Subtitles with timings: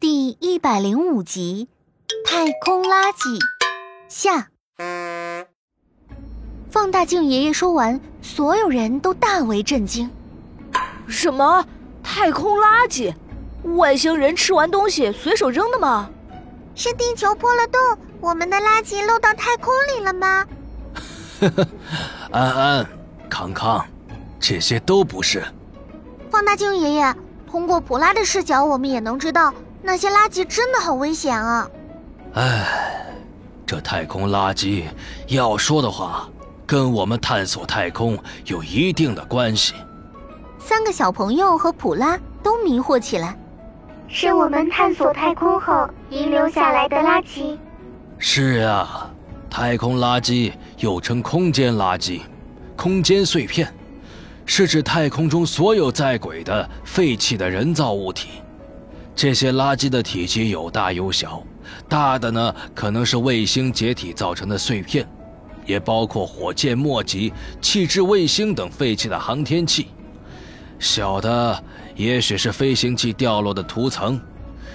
[0.00, 1.68] 第一百零五集
[2.28, 3.38] 《太空垃圾》
[4.08, 4.48] 下。
[6.70, 10.10] 放大镜爷爷说完，所有人都大为震惊。
[11.06, 11.66] 什么？
[12.02, 13.14] 太空垃圾？
[13.76, 16.10] 外星人吃完东西随手扔的吗？
[16.74, 17.80] 是地球破了洞，
[18.20, 20.46] 我们的垃圾漏到太空里了吗？
[21.40, 21.68] 呵呵，
[22.30, 22.88] 安安，
[23.28, 23.84] 康康，
[24.38, 25.44] 这些都不是。
[26.30, 27.16] 放大镜爷爷，
[27.48, 29.52] 通过普拉的视角，我们也能知道
[29.82, 31.66] 那些垃圾真的好危险啊！
[32.34, 32.66] 唉，
[33.64, 34.84] 这太空垃圾
[35.28, 36.28] 要说的话，
[36.66, 39.72] 跟我们探索太空有一定的关系。
[40.58, 43.34] 三个小朋友和普拉都迷惑起来。
[44.08, 47.56] 是我们探索太空后遗留下来的垃圾。
[48.18, 49.10] 是啊，
[49.48, 52.20] 太空垃圾又称空间垃圾、
[52.76, 53.72] 空间碎片。
[54.50, 58.28] 是指太空中所有在轨的废弃的人造物体，
[59.14, 61.42] 这些垃圾的体积有大有小，
[61.86, 65.06] 大的呢可能是卫星解体造成的碎片，
[65.66, 69.84] 也包括火箭末级、弃置卫星等废弃的航天器；
[70.78, 71.62] 小的
[71.94, 74.18] 也许是飞行器掉落的涂层，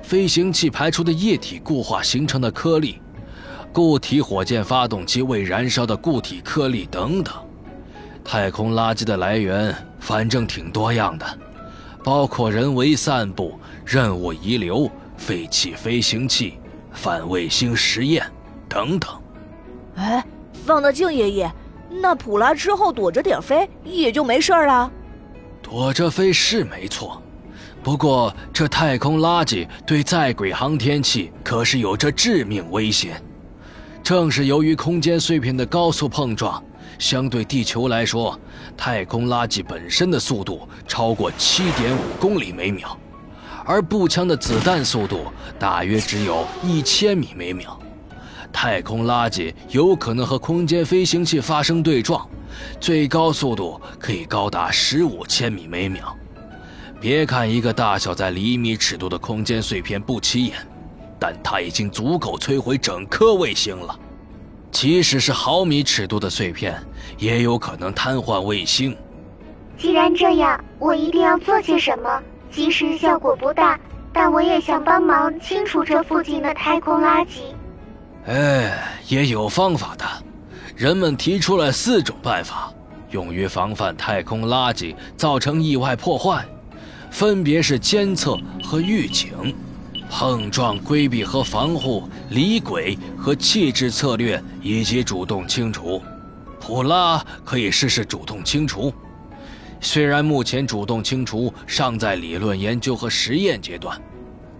[0.00, 3.00] 飞行器排出的液体固化形成的颗粒，
[3.72, 7.34] 固体火箭发动机未燃烧的固体颗粒等等。
[8.26, 11.24] 太空垃圾的来源反正挺多样的，
[12.02, 16.58] 包括人为散布、任务遗留、废弃飞行器、
[16.92, 18.26] 反卫星实验
[18.68, 19.08] 等等。
[19.94, 20.26] 哎，
[20.66, 21.52] 放大镜爷爷，
[21.88, 24.90] 那普拉之后躲着点飞也就没事了？
[25.62, 27.22] 躲着飞是没错，
[27.80, 33.14] 不过这太空垃圾对在轨航天器可是有着致命威胁。
[34.02, 36.62] 正是由于空间碎片的高速碰撞。
[36.98, 38.38] 相对地球来说，
[38.76, 42.96] 太空垃圾本身的速度超过七点五公里每秒，
[43.64, 45.24] 而步枪的子弹速度
[45.58, 47.78] 大约只有一千米每秒。
[48.52, 52.26] 太空垃圾有可能和空间飞行器发生对撞，
[52.80, 56.16] 最高速度可以高达十五千米每秒。
[56.98, 60.54] 别看一个大小在厘米尺度的空间碎片不起眼，
[61.20, 63.98] 但它已经足够摧毁整颗卫星了。
[64.76, 66.78] 即使是毫米尺度的碎片，
[67.16, 68.94] 也有可能瘫痪卫星。
[69.78, 72.20] 既然这样，我一定要做些什么。
[72.50, 73.80] 即使效果不大，
[74.12, 77.54] 但我也想帮忙清除这附近的太空垃圾。
[78.26, 78.78] 哎，
[79.08, 80.04] 也有方法的。
[80.76, 82.70] 人们提出了四种办法，
[83.12, 86.44] 用于防范太空垃圾造成意外破坏，
[87.10, 89.56] 分别是监测和预警。
[90.08, 96.00] 碰撞规避和防护、离轨和弃置策略，以及主动清除。
[96.60, 98.92] 普拉可以试试主动清除。
[99.80, 104.00] 虽然目前主动清除尚在理论研究和实验阶段，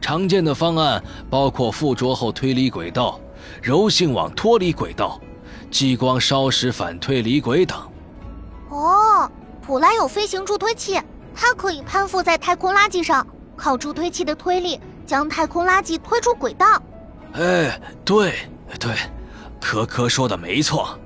[0.00, 3.18] 常见的方案包括附着后推离轨道、
[3.62, 5.20] 柔性网脱离轨道、
[5.70, 7.78] 激光烧蚀反推离轨等。
[8.68, 9.30] 哦，
[9.62, 11.00] 普拉有飞行助推器，
[11.34, 14.78] 它可以攀附在太空垃圾上，靠助推器的推力。
[15.06, 16.66] 将太空垃圾推出轨道。
[17.32, 18.34] 哎，对
[18.80, 18.94] 对，
[19.60, 20.98] 科科说的没错。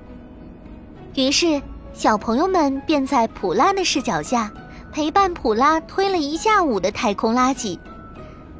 [1.15, 1.61] 于是，
[1.93, 4.51] 小朋友们便在普拉的视角下，
[4.93, 7.79] 陪伴普拉推了一下午的太空垃圾。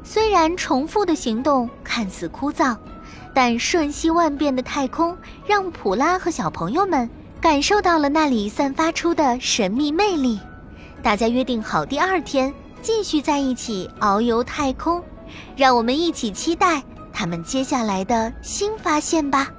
[0.03, 2.75] 虽然重复的行动看似枯燥，
[3.33, 7.09] 但瞬息万变的太空让普拉和小朋友们
[7.39, 10.39] 感受到了那里散发出的神秘魅力。
[11.01, 15.01] 大家约定好，第二天继续在一起遨游太空。
[15.55, 19.51] 让我们一起期待他们接下来的新发现吧。